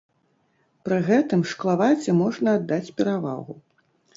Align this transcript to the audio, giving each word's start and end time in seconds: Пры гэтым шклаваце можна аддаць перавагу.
Пры 0.87 0.97
гэтым 1.09 1.43
шклаваце 1.51 2.17
можна 2.23 2.57
аддаць 2.59 2.93
перавагу. 3.03 3.53